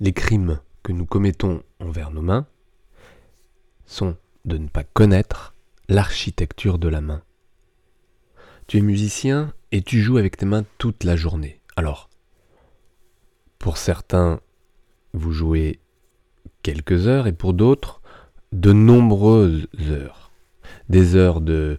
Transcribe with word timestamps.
les 0.00 0.12
crimes 0.12 0.60
que 0.82 0.92
nous 0.92 1.06
commettons 1.06 1.62
envers 1.80 2.10
nos 2.10 2.22
mains 2.22 2.46
sont 3.86 4.16
de 4.44 4.58
ne 4.58 4.68
pas 4.68 4.84
connaître 4.84 5.54
l'architecture 5.88 6.78
de 6.78 6.88
la 6.88 7.00
main. 7.00 7.22
Tu 8.66 8.78
es 8.78 8.80
musicien 8.80 9.52
et 9.72 9.82
tu 9.82 10.00
joues 10.00 10.16
avec 10.16 10.36
tes 10.36 10.46
mains 10.46 10.64
toute 10.78 11.04
la 11.04 11.16
journée. 11.16 11.60
Alors, 11.76 12.08
pour 13.58 13.76
certains, 13.76 14.40
vous 15.12 15.32
jouez 15.32 15.80
quelques 16.62 17.06
heures 17.06 17.26
et 17.26 17.32
pour 17.32 17.54
d'autres, 17.54 18.02
de 18.52 18.72
nombreuses 18.72 19.66
heures. 19.90 20.32
Des 20.88 21.14
heures 21.14 21.40
de 21.40 21.78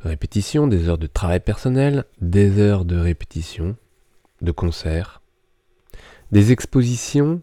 répétition, 0.00 0.66
des 0.66 0.88
heures 0.88 0.98
de 0.98 1.06
travail 1.06 1.40
personnel, 1.40 2.04
des 2.20 2.58
heures 2.58 2.84
de 2.84 2.96
répétition, 2.96 3.76
de 4.40 4.52
concert, 4.52 5.19
des 6.32 6.52
expositions 6.52 7.42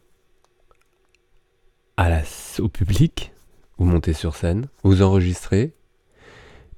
au 2.59 2.69
public, 2.69 3.33
vous 3.77 3.85
montez 3.85 4.13
sur 4.13 4.35
scène, 4.35 4.67
vous 4.83 5.01
enregistrez, 5.01 5.73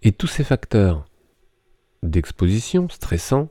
et 0.01 0.11
tous 0.11 0.27
ces 0.27 0.43
facteurs 0.43 1.05
d'exposition 2.03 2.87
stressants 2.89 3.49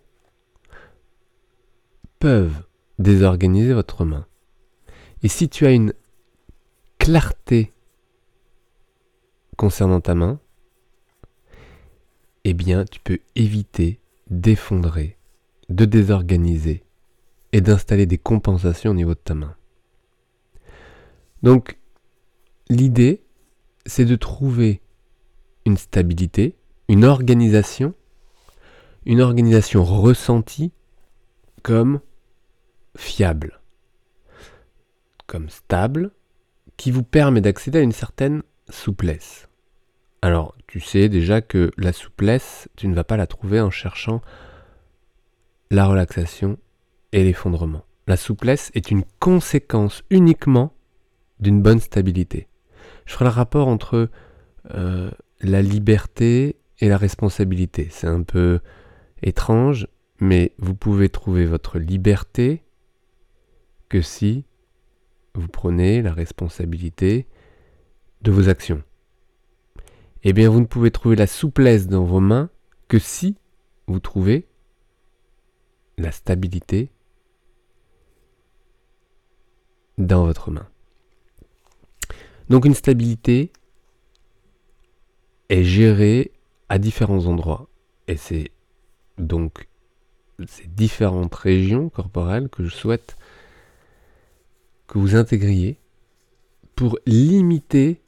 peuvent 2.19 2.67
désorganiser 2.99 3.75
votre 3.75 4.05
main. 4.05 4.27
Et 5.23 5.29
si 5.29 5.49
tu 5.49 5.67
as 5.67 5.73
une 5.73 5.93
clarté 6.99 7.73
concernant 9.57 10.01
ta 10.01 10.15
main, 10.15 10.41
eh 12.45 12.55
bien 12.55 12.85
tu 12.85 13.01
peux 13.01 13.21
éviter 13.37 14.01
d'effondrer, 14.31 15.17
de 15.69 15.85
désorganiser 15.85 16.85
et 17.53 17.61
d'installer 17.61 18.07
des 18.07 18.19
compensations 18.19 18.91
au 18.91 18.95
niveau 18.95 19.15
de 19.15 19.21
ta 19.21 19.35
main. 19.35 19.55
Donc 21.43 21.79
l'idée, 22.69 23.23
c'est 23.87 24.05
de 24.05 24.17
trouver 24.17 24.83
une 25.65 25.77
stabilité, 25.77 26.57
une 26.89 27.05
organisation, 27.05 27.95
une 29.07 29.21
organisation 29.21 29.85
ressentie 29.85 30.73
comme 31.63 32.01
fiable, 32.97 33.61
comme 35.27 35.49
stable, 35.49 36.13
qui 36.77 36.91
vous 36.91 37.03
permet 37.03 37.41
d'accéder 37.41 37.79
à 37.79 37.83
une 37.83 37.93
certaine 37.93 38.43
souplesse. 38.71 39.49
Alors, 40.23 40.55
tu 40.67 40.81
sais 40.81 41.09
déjà 41.09 41.41
que 41.41 41.71
la 41.77 41.93
souplesse, 41.93 42.69
tu 42.77 42.89
ne 42.89 42.95
vas 42.95 43.05
pas 43.05 43.17
la 43.17 43.27
trouver 43.27 43.61
en 43.61 43.71
cherchant 43.71 44.21
la 45.71 45.87
relaxation 45.87 46.59
et 47.13 47.25
l'effondrement. 47.25 47.85
La 48.07 48.17
souplesse 48.17 48.71
est 48.75 48.91
une 48.91 49.05
conséquence 49.19 50.03
uniquement 50.11 50.73
d'une 51.41 51.63
bonne 51.63 51.81
stabilité. 51.81 52.49
Je 53.07 53.13
ferai 53.13 53.25
le 53.27 53.31
rapport 53.31 53.69
entre 53.69 54.11
euh, 54.75 55.11
la 55.41 55.63
liberté 55.63 56.57
et 56.81 56.89
la 56.89 56.97
responsabilité. 56.97 57.89
C'est 57.91 58.07
un 58.07 58.23
peu 58.23 58.61
étrange, 59.23 59.89
mais 60.21 60.53
vous 60.59 60.75
pouvez 60.75 61.09
trouver 61.09 61.47
votre 61.47 61.79
liberté 61.79 62.63
que 63.89 64.03
si 64.03 64.45
vous 65.35 65.49
prenez 65.49 66.03
la 66.03 66.13
responsabilité 66.13 67.27
de 68.23 68.31
vos 68.31 68.49
actions. 68.49 68.83
Eh 70.25 70.33
bien, 70.33 70.51
vous 70.51 70.61
ne 70.61 70.67
pouvez 70.67 70.91
trouver 70.91 71.17
la 71.17 71.27
souplesse 71.27 71.87
dans 71.87 72.05
vos 72.05 72.21
mains 72.21 72.51
que 72.89 72.99
si 72.99 73.37
vous 73.87 74.01
trouvez 74.01 74.49
la 75.97 76.11
stabilité 76.11 76.91
dans 80.09 80.25
votre 80.25 80.51
main. 80.51 80.67
Donc 82.49 82.65
une 82.65 82.75
stabilité 82.75 83.53
est 85.49 85.63
gérée 85.63 86.33
à 86.69 86.79
différents 86.79 87.27
endroits. 87.27 87.69
Et 88.09 88.17
c'est 88.17 88.51
donc 89.19 89.69
ces 90.47 90.67
différentes 90.67 91.35
régions 91.35 91.91
corporelles 91.91 92.49
que 92.49 92.65
je 92.65 92.75
souhaite 92.75 93.17
que 94.87 94.99
vous 94.99 95.15
intégriez 95.15 95.79
pour 96.75 96.99
limiter 97.07 98.01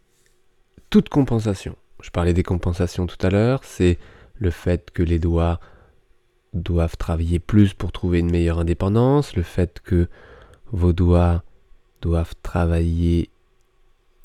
toute 0.88 1.08
compensation. 1.08 1.76
Je 2.02 2.10
parlais 2.10 2.32
des 2.32 2.42
compensations 2.42 3.06
tout 3.06 3.18
à 3.26 3.28
l'heure, 3.28 3.62
c'est 3.64 3.98
le 4.38 4.50
fait 4.50 4.90
que 4.90 5.02
les 5.02 5.18
doigts 5.18 5.60
doivent 6.54 6.96
travailler 6.96 7.40
plus 7.40 7.74
pour 7.74 7.92
trouver 7.92 8.20
une 8.20 8.30
meilleure 8.30 8.60
indépendance, 8.60 9.36
le 9.36 9.42
fait 9.42 9.80
que 9.80 10.08
vos 10.72 10.94
doigts 10.94 11.44
doivent 12.00 12.34
travailler 12.42 13.30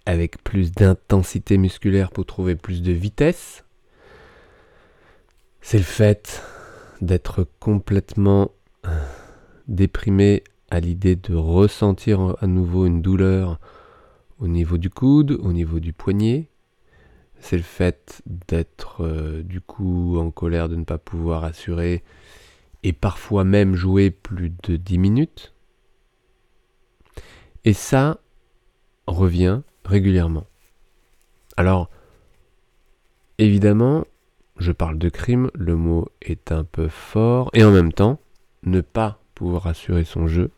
avec 0.06 0.44
plus 0.44 0.72
d'intensité 0.72 1.58
musculaire 1.58 2.12
pour 2.12 2.25
trouver 2.25 2.56
plus 2.56 2.81
de 2.81 2.91
vitesse. 2.91 3.63
C'est 5.62 5.78
le 5.78 5.84
fait 5.84 6.44
d'être 7.02 7.47
complètement 7.59 8.52
déprimé 9.68 10.44
à 10.69 10.80
l'idée 10.80 11.16
de 11.16 11.35
ressentir 11.35 12.35
à 12.40 12.47
nouveau 12.47 12.85
une 12.85 13.02
douleur 13.02 13.59
au 14.40 14.47
niveau 14.47 14.78
du 14.78 14.90
coude, 14.90 15.31
au 15.31 15.53
niveau 15.53 15.80
du 15.80 15.94
poignet. 15.94 16.50
C'est 17.40 17.58
le 17.58 17.64
fait 17.64 18.22
d'être 18.25 19.03
euh, 19.03 19.44
du 19.44 19.62
coup 19.62 20.18
en 20.18 20.31
colère 20.31 20.69
de 20.69 20.75
ne 20.75 20.84
pas 20.84 20.97
pouvoir 20.97 21.44
assurer 21.44 22.03
et 22.84 22.94
parfois 22.94 23.44
même 23.44 23.75
jouer 23.75 24.09
plus 24.12 24.52
de 24.64 24.78
10 24.78 24.97
minutes. 24.97 25.55
Et 27.66 27.74
ça 27.74 28.20
revient 29.08 29.62
régulièrement. 29.84 30.46
Alors, 31.58 31.90
évidemment, 33.38 34.06
je 34.58 34.72
parle 34.72 34.98
de 34.98 35.09
crime, 35.09 35.50
le 35.53 35.76
mot 35.76 36.08
est 36.22 36.52
un 36.52 36.64
peu 36.64 36.88
fort, 36.88 37.50
et 37.53 37.64
en 37.64 37.72
même 37.72 37.92
temps, 37.92 38.20
ne 38.64 38.81
pas 38.81 39.20
pouvoir 39.34 39.68
assurer 39.68 40.06
son 40.06 40.28
jeu, 40.28 40.52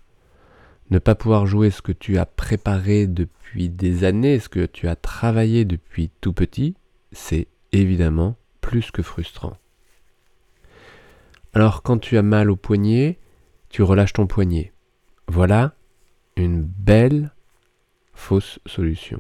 ne 0.90 1.00
pas 1.00 1.16
pouvoir 1.16 1.46
jouer 1.46 1.70
ce 1.70 1.82
que 1.82 1.92
tu 1.92 2.18
as 2.18 2.26
préparé 2.26 3.08
depuis 3.08 3.70
des 3.70 4.04
années, 4.04 4.40
ce 4.40 4.50
que 4.50 4.66
tu 4.66 4.88
as 4.88 4.96
travaillé 4.96 5.66
depuis 5.66 6.12
tout 6.22 6.34
petit, 6.34 6.76
c'est 7.12 7.48
évidemment 7.72 8.36
plus 8.62 8.92
que 8.92 9.02
frustrant. 9.02 9.58
Alors 11.54 11.84
quand 11.84 11.98
tu 11.98 12.18
as 12.18 12.22
mal 12.22 12.52
au 12.52 12.56
poignet, 12.56 13.18
tu 13.70 13.82
relâches 13.82 14.14
ton 14.14 14.28
poignet. 14.28 14.74
Voilà 15.28 15.77
une 16.44 16.62
belle 16.62 17.32
fausse 18.14 18.60
solution. 18.66 19.20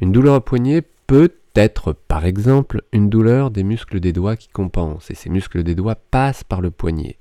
Une 0.00 0.12
douleur 0.12 0.36
au 0.36 0.40
poignet 0.40 0.82
peut 1.06 1.32
être 1.54 1.92
par 1.92 2.24
exemple 2.26 2.82
une 2.92 3.08
douleur 3.08 3.50
des 3.50 3.64
muscles 3.64 4.00
des 4.00 4.12
doigts 4.12 4.36
qui 4.36 4.48
compensent, 4.48 5.10
et 5.10 5.14
ces 5.14 5.30
muscles 5.30 5.62
des 5.62 5.74
doigts 5.74 5.94
passent 5.94 6.44
par 6.44 6.60
le 6.60 6.70
poignet. 6.70 7.16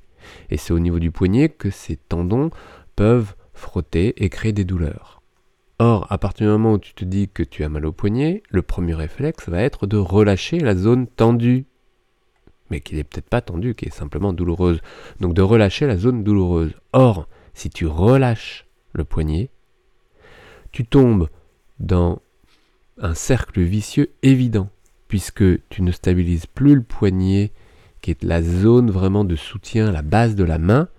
Et 0.50 0.58
c'est 0.58 0.74
au 0.74 0.80
niveau 0.80 1.00
du 1.00 1.12
poignet 1.12 1.50
que 1.50 1.70
ces 1.70 1.96
tendons 1.96 2.50
peuvent 2.96 3.36
frotter 3.54 4.24
et 4.24 4.30
créer 4.30 4.52
des 4.52 4.66
douleurs. 4.66 5.22
Or, 5.80 6.08
à 6.10 6.18
partir 6.18 6.48
du 6.48 6.52
moment 6.52 6.74
où 6.74 6.78
tu 6.78 6.94
te 6.94 7.04
dis 7.04 7.28
que 7.28 7.44
tu 7.44 7.64
as 7.64 7.70
mal 7.70 7.86
au 7.86 7.92
poignet, 7.92 8.44
le 8.50 8.62
premier 8.62 8.94
réflexe 8.94 9.50
va 9.50 9.62
être 9.62 9.88
de 9.88 9.98
relâcher 9.98 10.60
la 10.60 10.76
zone 10.76 11.08
tendue. 11.08 11.66
Mais 12.70 12.80
qui 12.80 12.96
n'est 12.96 13.04
peut-être 13.04 13.30
pas 13.30 13.42
tendue, 13.42 13.76
qui 13.76 13.86
est 13.86 13.94
simplement 13.94 14.34
douloureuse. 14.34 14.80
Donc 15.20 15.34
de 15.34 15.42
relâcher 15.42 15.86
la 15.86 15.98
zone 15.98 16.24
douloureuse. 16.24 16.74
Or, 16.94 17.28
si 17.56 17.72
tu 17.72 17.88
relâches 17.88 18.68
le 18.94 19.04
poignet, 19.04 19.50
tu 20.72 20.86
tombes 20.86 21.30
dans 21.80 22.22
un 23.00 23.16
cercle 23.16 23.62
vicieux 23.62 24.12
évident, 24.22 24.70
puisque 25.08 25.44
tu 25.70 25.82
ne 25.82 25.92
stabilises 25.92 26.46
plus 26.46 26.76
le 26.76 26.84
poignet, 26.84 27.52
qui 28.02 28.12
est 28.12 28.24
la 28.24 28.44
zone 28.44 28.92
vraiment 28.92 29.24
de 29.24 29.36
soutien, 29.36 29.92
la 29.92 30.02
base 30.02 30.36
de 30.36 30.44
la 30.44 30.60
main, 30.60 30.90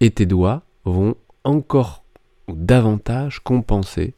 et 0.00 0.10
tes 0.10 0.26
doigts 0.26 0.62
vont 0.84 1.16
encore 1.44 2.04
davantage 2.48 3.40
compenser 3.40 4.14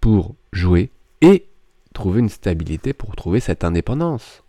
pour 0.00 0.34
jouer 0.52 0.90
et 1.20 1.46
trouver 1.94 2.20
une 2.20 2.28
stabilité 2.28 2.92
pour 2.92 3.14
trouver 3.16 3.40
cette 3.40 3.64
indépendance. 3.64 4.42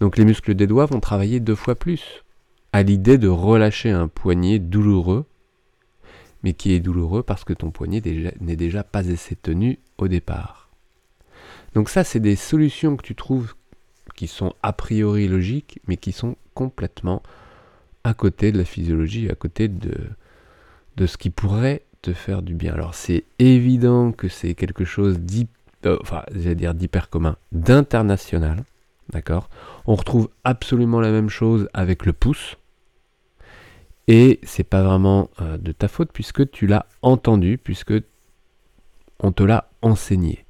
Donc 0.00 0.16
les 0.16 0.24
muscles 0.24 0.54
des 0.54 0.66
doigts 0.66 0.86
vont 0.86 1.00
travailler 1.00 1.40
deux 1.40 1.54
fois 1.54 1.74
plus 1.74 2.24
à 2.72 2.82
l'idée 2.82 3.18
de 3.18 3.28
relâcher 3.28 3.90
un 3.90 4.08
poignet 4.08 4.58
douloureux, 4.58 5.26
mais 6.42 6.52
qui 6.52 6.72
est 6.72 6.80
douloureux 6.80 7.22
parce 7.22 7.44
que 7.44 7.52
ton 7.52 7.70
poignet 7.70 8.02
n'est 8.40 8.56
déjà 8.56 8.82
pas 8.82 9.10
assez 9.10 9.36
tenu 9.36 9.78
au 9.98 10.08
départ. 10.08 10.70
Donc 11.74 11.88
ça, 11.88 12.04
c'est 12.04 12.20
des 12.20 12.36
solutions 12.36 12.96
que 12.96 13.02
tu 13.02 13.14
trouves 13.14 13.54
qui 14.14 14.26
sont 14.26 14.52
a 14.62 14.72
priori 14.72 15.28
logiques, 15.28 15.80
mais 15.86 15.96
qui 15.96 16.12
sont 16.12 16.36
complètement 16.54 17.22
à 18.04 18.14
côté 18.14 18.52
de 18.52 18.58
la 18.58 18.64
physiologie, 18.64 19.30
à 19.30 19.34
côté 19.34 19.68
de, 19.68 21.06
ce 21.06 21.16
qui 21.16 21.30
pourrait 21.30 21.82
te 22.02 22.12
faire 22.12 22.42
du 22.42 22.54
bien. 22.54 22.72
Alors 22.74 22.94
c'est 22.94 23.24
évident 23.38 24.12
que 24.12 24.28
c'est 24.28 24.54
quelque 24.54 24.84
chose 24.84 25.18
euh, 25.86 26.74
d'hyper 26.74 27.10
commun, 27.10 27.36
d'international, 27.52 28.64
d'accord? 29.10 29.48
On 29.86 29.94
retrouve 29.94 30.28
absolument 30.44 31.00
la 31.00 31.10
même 31.10 31.28
chose 31.28 31.68
avec 31.72 32.04
le 32.04 32.12
pouce. 32.12 32.56
Et 34.08 34.40
c'est 34.42 34.64
pas 34.64 34.82
vraiment 34.82 35.30
euh, 35.40 35.58
de 35.58 35.72
ta 35.72 35.88
faute 35.88 36.10
puisque 36.12 36.50
tu 36.50 36.66
l'as 36.66 36.86
entendu, 37.02 37.58
puisque 37.58 37.94
on 39.20 39.32
te 39.32 39.42
l'a 39.42 39.70
enseigné. 39.80 40.44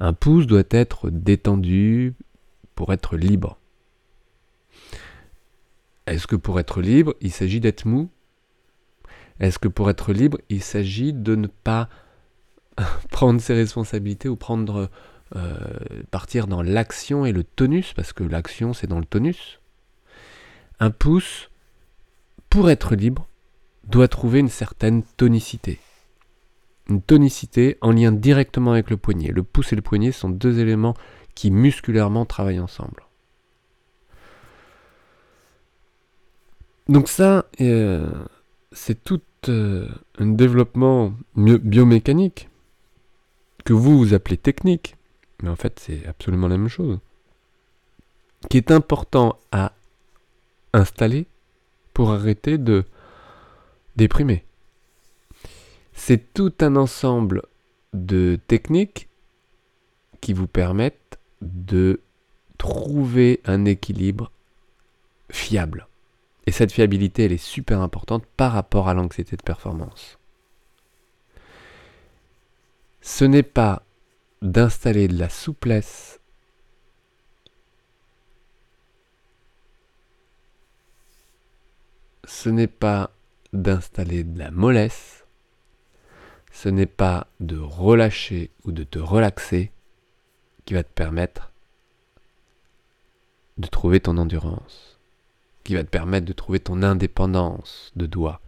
Un 0.00 0.12
pouce 0.12 0.46
doit 0.46 0.64
être 0.70 1.10
détendu 1.10 2.14
pour 2.74 2.92
être 2.92 3.16
libre. 3.16 3.58
Est-ce 6.06 6.26
que 6.26 6.34
pour 6.34 6.58
être 6.58 6.80
libre, 6.82 7.14
il 7.20 7.30
s'agit 7.30 7.60
d'être 7.60 7.84
mou? 7.84 8.10
Est-ce 9.38 9.58
que 9.58 9.68
pour 9.68 9.88
être 9.88 10.12
libre, 10.12 10.38
il 10.48 10.62
s'agit 10.62 11.12
de 11.12 11.36
ne 11.36 11.46
pas 11.46 11.88
prendre 13.10 13.40
ses 13.40 13.54
responsabilités 13.54 14.28
ou 14.28 14.36
prendre 14.36 14.90
euh, 15.36 15.56
partir 16.10 16.46
dans 16.46 16.62
l'action 16.62 17.24
et 17.24 17.32
le 17.32 17.44
tonus, 17.44 17.94
parce 17.94 18.12
que 18.12 18.24
l'action 18.24 18.72
c'est 18.72 18.86
dans 18.86 18.98
le 18.98 19.04
tonus. 19.04 19.60
Un 20.80 20.90
pouce, 20.90 21.48
pour 22.52 22.68
être 22.68 22.94
libre, 22.94 23.26
doit 23.84 24.08
trouver 24.08 24.40
une 24.40 24.50
certaine 24.50 25.04
tonicité. 25.16 25.80
Une 26.86 27.00
tonicité 27.00 27.78
en 27.80 27.92
lien 27.92 28.12
directement 28.12 28.72
avec 28.72 28.90
le 28.90 28.98
poignet. 28.98 29.28
Le 29.28 29.42
pouce 29.42 29.72
et 29.72 29.76
le 29.76 29.80
poignet 29.80 30.12
sont 30.12 30.28
deux 30.28 30.58
éléments 30.58 30.92
qui 31.34 31.50
musculairement 31.50 32.26
travaillent 32.26 32.60
ensemble. 32.60 33.06
Donc 36.90 37.08
ça, 37.08 37.46
euh, 37.62 38.12
c'est 38.70 39.02
tout 39.02 39.22
euh, 39.48 39.88
un 40.18 40.26
développement 40.26 41.14
biomécanique 41.34 42.50
que 43.64 43.72
vous, 43.72 43.96
vous 43.96 44.12
appelez 44.12 44.36
technique, 44.36 44.96
mais 45.42 45.48
en 45.48 45.56
fait 45.56 45.80
c'est 45.80 46.06
absolument 46.06 46.48
la 46.48 46.58
même 46.58 46.68
chose, 46.68 46.98
qui 48.50 48.58
est 48.58 48.70
important 48.70 49.38
à 49.52 49.72
installer 50.74 51.26
pour 51.94 52.10
arrêter 52.12 52.58
de 52.58 52.84
déprimer. 53.96 54.44
C'est 55.92 56.32
tout 56.32 56.52
un 56.60 56.76
ensemble 56.76 57.42
de 57.92 58.38
techniques 58.48 59.08
qui 60.20 60.32
vous 60.32 60.46
permettent 60.46 61.18
de 61.42 62.00
trouver 62.58 63.40
un 63.44 63.64
équilibre 63.64 64.30
fiable. 65.30 65.88
Et 66.46 66.52
cette 66.52 66.72
fiabilité, 66.72 67.24
elle 67.24 67.32
est 67.32 67.36
super 67.36 67.80
importante 67.80 68.24
par 68.36 68.52
rapport 68.52 68.88
à 68.88 68.94
l'anxiété 68.94 69.36
de 69.36 69.42
performance. 69.42 70.18
Ce 73.00 73.24
n'est 73.24 73.42
pas 73.42 73.82
d'installer 74.42 75.08
de 75.08 75.18
la 75.18 75.28
souplesse 75.28 76.20
ce 82.32 82.48
n'est 82.48 82.66
pas 82.66 83.10
d'installer 83.52 84.24
de 84.24 84.38
la 84.38 84.50
mollesse, 84.50 85.26
ce 86.50 86.70
n'est 86.70 86.86
pas 86.86 87.28
de 87.40 87.58
relâcher 87.58 88.50
ou 88.64 88.72
de 88.72 88.84
te 88.84 88.98
relaxer 88.98 89.70
qui 90.64 90.72
va 90.72 90.82
te 90.82 90.92
permettre 90.92 91.52
de 93.58 93.66
trouver 93.68 94.00
ton 94.00 94.16
endurance, 94.16 94.98
qui 95.62 95.74
va 95.74 95.84
te 95.84 95.90
permettre 95.90 96.24
de 96.24 96.32
trouver 96.32 96.58
ton 96.58 96.82
indépendance 96.82 97.92
de 97.96 98.06
doigt, 98.06 98.40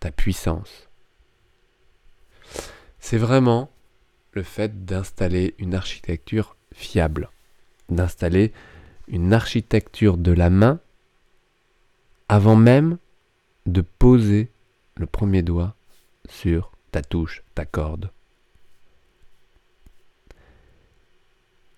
ta 0.00 0.10
puissance. 0.10 0.88
C'est 2.98 3.18
vraiment 3.18 3.70
le 4.32 4.42
fait 4.42 4.86
d'installer 4.86 5.54
une 5.58 5.74
architecture 5.74 6.56
fiable, 6.72 7.30
d'installer 7.90 8.52
une 9.08 9.34
architecture 9.34 10.16
de 10.16 10.32
la 10.32 10.48
main 10.48 10.80
avant 12.28 12.56
même 12.56 12.98
de 13.66 13.80
poser 13.80 14.50
le 14.96 15.06
premier 15.06 15.42
doigt 15.42 15.74
sur 16.28 16.72
ta 16.90 17.02
touche, 17.02 17.42
ta 17.54 17.64
corde. 17.64 18.10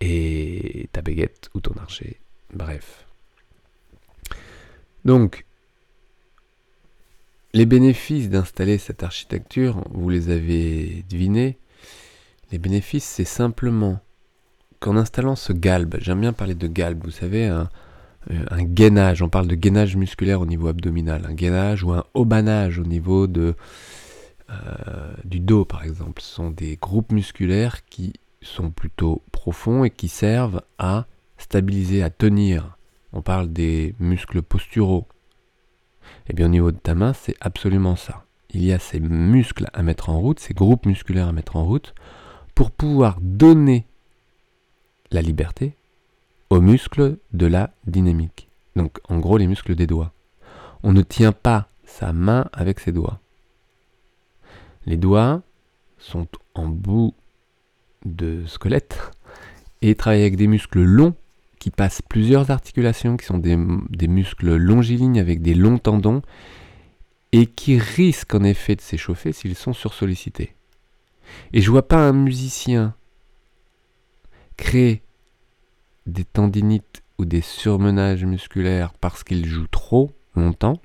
Et 0.00 0.88
ta 0.92 1.02
baguette 1.02 1.50
ou 1.54 1.60
ton 1.60 1.74
archer. 1.74 2.20
Bref. 2.54 3.06
Donc, 5.04 5.44
les 7.52 7.66
bénéfices 7.66 8.30
d'installer 8.30 8.78
cette 8.78 9.02
architecture, 9.02 9.84
vous 9.90 10.08
les 10.08 10.30
avez 10.30 11.04
devinés, 11.10 11.58
les 12.50 12.58
bénéfices, 12.58 13.04
c'est 13.04 13.24
simplement 13.24 14.00
qu'en 14.78 14.96
installant 14.96 15.36
ce 15.36 15.52
galbe, 15.52 15.96
j'aime 16.00 16.20
bien 16.20 16.32
parler 16.32 16.54
de 16.54 16.66
galbe, 16.66 17.04
vous 17.04 17.10
savez, 17.10 17.46
un, 17.46 17.68
euh, 18.30 18.44
gainage, 18.60 19.22
on 19.22 19.28
parle 19.28 19.46
de 19.46 19.54
gainage 19.54 19.96
musculaire 19.96 20.40
au 20.40 20.46
niveau 20.46 20.68
abdominal, 20.68 21.24
un 21.26 21.32
gainage 21.32 21.82
ou 21.84 21.92
un 21.92 22.04
haubanage 22.14 22.78
au 22.78 22.84
niveau 22.84 23.26
de, 23.26 23.54
euh, 24.50 25.14
du 25.24 25.40
dos 25.40 25.64
par 25.64 25.84
exemple. 25.84 26.20
Ce 26.20 26.34
sont 26.34 26.50
des 26.50 26.76
groupes 26.76 27.12
musculaires 27.12 27.84
qui 27.86 28.12
sont 28.42 28.70
plutôt 28.70 29.22
profonds 29.32 29.84
et 29.84 29.90
qui 29.90 30.08
servent 30.08 30.62
à 30.78 31.06
stabiliser, 31.38 32.02
à 32.02 32.10
tenir. 32.10 32.76
On 33.12 33.22
parle 33.22 33.52
des 33.52 33.94
muscles 33.98 34.42
posturaux. 34.42 35.06
Et 36.26 36.30
eh 36.30 36.32
bien 36.34 36.46
au 36.46 36.50
niveau 36.50 36.72
de 36.72 36.78
ta 36.78 36.94
main, 36.94 37.12
c'est 37.12 37.36
absolument 37.40 37.96
ça. 37.96 38.24
Il 38.50 38.64
y 38.64 38.72
a 38.72 38.78
ces 38.78 39.00
muscles 39.00 39.68
à 39.72 39.82
mettre 39.82 40.10
en 40.10 40.20
route, 40.20 40.40
ces 40.40 40.54
groupes 40.54 40.86
musculaires 40.86 41.28
à 41.28 41.32
mettre 41.32 41.56
en 41.56 41.64
route, 41.64 41.94
pour 42.54 42.70
pouvoir 42.70 43.18
donner 43.20 43.86
la 45.10 45.22
liberté 45.22 45.74
aux 46.50 46.60
muscles 46.60 47.16
de 47.32 47.46
la 47.46 47.70
dynamique. 47.86 48.48
Donc 48.76 48.98
en 49.08 49.18
gros 49.18 49.38
les 49.38 49.46
muscles 49.46 49.74
des 49.74 49.86
doigts. 49.86 50.12
On 50.82 50.92
ne 50.92 51.02
tient 51.02 51.32
pas 51.32 51.68
sa 51.84 52.12
main 52.12 52.48
avec 52.52 52.80
ses 52.80 52.92
doigts. 52.92 53.20
Les 54.86 54.96
doigts 54.96 55.42
sont 55.98 56.26
en 56.54 56.66
bout 56.66 57.14
de 58.04 58.44
squelette 58.46 58.98
et 59.82 59.94
travaillent 59.94 60.22
avec 60.22 60.36
des 60.36 60.46
muscles 60.46 60.82
longs 60.82 61.14
qui 61.58 61.70
passent 61.70 62.02
plusieurs 62.02 62.50
articulations, 62.50 63.16
qui 63.16 63.26
sont 63.26 63.38
des, 63.38 63.56
muscles 64.08 64.56
longilignes 64.56 65.20
avec 65.20 65.42
des 65.42 65.54
longs 65.54 65.78
tendons 65.78 66.22
et 67.32 67.46
qui 67.46 67.78
risquent 67.78 68.34
en 68.34 68.42
effet 68.42 68.76
de 68.76 68.80
s'échauffer 68.80 69.32
s'ils 69.32 69.54
sont 69.54 69.74
sursollicités. 69.74 70.54
Et 71.52 71.60
je 71.60 71.70
vois 71.70 71.86
pas 71.86 71.98
un 71.98 72.12
musicien 72.12 72.94
créer 74.56 75.02
des 76.10 76.24
tendinites 76.24 77.02
ou 77.18 77.24
des 77.24 77.40
surmenages 77.40 78.24
musculaires 78.24 78.92
parce 78.94 79.24
qu'il 79.24 79.46
joue 79.46 79.66
trop 79.66 80.10
longtemps, 80.34 80.80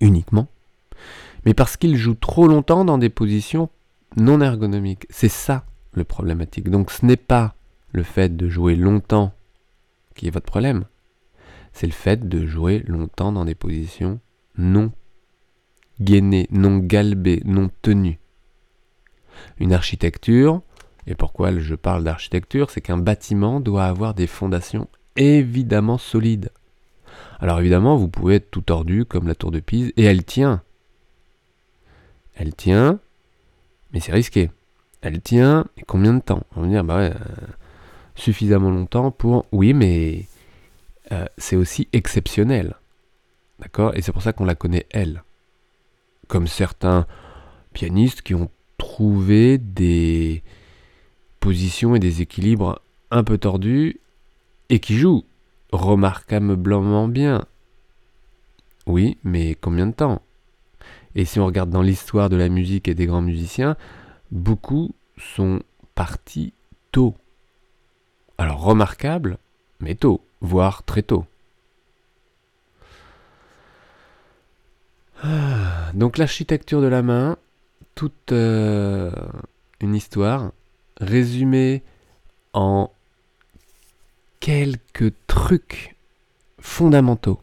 uniquement, 0.00 0.48
mais 1.44 1.54
parce 1.54 1.76
qu'il 1.76 1.96
joue 1.96 2.14
trop 2.14 2.46
longtemps 2.46 2.84
dans 2.84 2.98
des 2.98 3.10
positions 3.10 3.68
non 4.16 4.40
ergonomiques. 4.40 5.06
C'est 5.10 5.28
ça 5.28 5.64
le 5.92 6.04
problématique. 6.04 6.70
Donc 6.70 6.90
ce 6.90 7.04
n'est 7.04 7.16
pas 7.16 7.54
le 7.92 8.02
fait 8.02 8.36
de 8.36 8.48
jouer 8.48 8.76
longtemps 8.76 9.32
qui 10.14 10.26
est 10.26 10.30
votre 10.30 10.46
problème, 10.46 10.84
c'est 11.72 11.86
le 11.86 11.92
fait 11.92 12.28
de 12.28 12.46
jouer 12.46 12.82
longtemps 12.86 13.32
dans 13.32 13.44
des 13.44 13.54
positions 13.54 14.20
non 14.58 14.92
gainées, 16.00 16.48
non 16.50 16.78
galbées, 16.78 17.42
non 17.44 17.70
tenues. 17.80 18.18
Une 19.58 19.72
architecture, 19.72 20.62
et 21.06 21.14
pourquoi 21.14 21.58
je 21.58 21.74
parle 21.74 22.04
d'architecture, 22.04 22.70
c'est 22.70 22.80
qu'un 22.80 22.98
bâtiment 22.98 23.60
doit 23.60 23.84
avoir 23.84 24.14
des 24.14 24.26
fondations 24.26 24.88
évidemment 25.16 25.98
solides. 25.98 26.50
Alors 27.40 27.60
évidemment, 27.60 27.96
vous 27.96 28.08
pouvez 28.08 28.36
être 28.36 28.50
tout 28.50 28.60
tordu 28.60 29.04
comme 29.04 29.26
la 29.26 29.34
tour 29.34 29.50
de 29.50 29.60
Pise, 29.60 29.92
et 29.96 30.04
elle 30.04 30.24
tient. 30.24 30.62
Elle 32.34 32.54
tient, 32.54 33.00
mais 33.92 34.00
c'est 34.00 34.12
risqué. 34.12 34.50
Elle 35.00 35.20
tient, 35.20 35.66
et 35.76 35.82
combien 35.82 36.14
de 36.14 36.20
temps? 36.20 36.44
On 36.56 36.62
va 36.62 36.68
dire, 36.68 36.84
bah 36.84 36.98
ouais, 36.98 37.10
euh, 37.10 37.46
suffisamment 38.14 38.70
longtemps 38.70 39.10
pour... 39.10 39.46
Oui, 39.50 39.74
mais 39.74 40.26
euh, 41.10 41.26
c'est 41.36 41.56
aussi 41.56 41.88
exceptionnel. 41.92 42.76
D'accord? 43.58 43.96
Et 43.96 44.02
c'est 44.02 44.12
pour 44.12 44.22
ça 44.22 44.32
qu'on 44.32 44.44
la 44.44 44.54
connaît, 44.54 44.86
elle. 44.90 45.24
Comme 46.28 46.46
certains 46.46 47.06
pianistes 47.72 48.22
qui 48.22 48.34
ont 48.34 48.50
trouvé 48.78 49.58
des 49.58 50.42
positions 51.42 51.96
et 51.96 51.98
des 51.98 52.22
équilibres 52.22 52.80
un 53.10 53.24
peu 53.24 53.36
tordus 53.36 54.00
et 54.70 54.78
qui 54.78 54.96
jouent 54.96 55.24
remarquablement 55.72 57.08
bien. 57.08 57.44
Oui, 58.86 59.18
mais 59.24 59.56
combien 59.56 59.88
de 59.88 59.92
temps? 59.92 60.22
Et 61.16 61.24
si 61.24 61.40
on 61.40 61.46
regarde 61.46 61.68
dans 61.68 61.82
l'histoire 61.82 62.30
de 62.30 62.36
la 62.36 62.48
musique 62.48 62.86
et 62.86 62.94
des 62.94 63.06
grands 63.06 63.20
musiciens, 63.20 63.76
beaucoup 64.30 64.94
sont 65.18 65.60
partis 65.96 66.52
tôt. 66.92 67.16
Alors 68.38 68.62
remarquable, 68.62 69.38
mais 69.80 69.96
tôt, 69.96 70.24
voire 70.40 70.84
très 70.84 71.02
tôt. 71.02 71.26
Ah, 75.24 75.90
donc 75.92 76.18
l'architecture 76.18 76.80
de 76.80 76.86
la 76.86 77.02
main, 77.02 77.36
toute 77.96 78.32
euh, 78.32 79.10
une 79.80 79.94
histoire, 79.94 80.52
résumé 81.02 81.82
en 82.52 82.90
quelques 84.40 85.12
trucs 85.26 85.96
fondamentaux. 86.58 87.40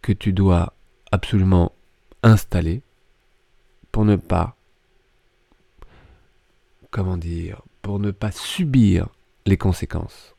que 0.00 0.12
tu 0.12 0.32
dois 0.32 0.74
absolument 1.12 1.70
installer 2.24 2.82
pour 3.92 4.04
ne 4.04 4.16
pas, 4.16 4.56
comment 6.90 7.16
dire, 7.16 7.62
pour 7.82 8.00
ne 8.00 8.10
pas 8.10 8.32
subir 8.32 9.08
les 9.46 9.56
conséquences. 9.56 10.34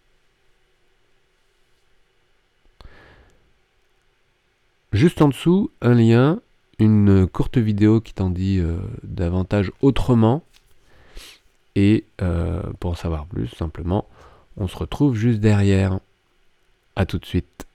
Juste 4.91 5.21
en 5.21 5.29
dessous, 5.29 5.71
un 5.81 5.93
lien, 5.93 6.41
une 6.77 7.25
courte 7.25 7.57
vidéo 7.57 8.01
qui 8.01 8.13
t'en 8.13 8.29
dit 8.29 8.59
euh, 8.59 8.77
davantage 9.03 9.71
autrement. 9.81 10.43
Et 11.75 12.05
euh, 12.21 12.61
pour 12.79 12.91
en 12.91 12.95
savoir 12.95 13.25
plus, 13.25 13.47
simplement, 13.47 14.07
on 14.57 14.67
se 14.67 14.77
retrouve 14.77 15.15
juste 15.15 15.39
derrière. 15.39 15.99
A 16.95 17.05
tout 17.05 17.17
de 17.17 17.25
suite. 17.25 17.65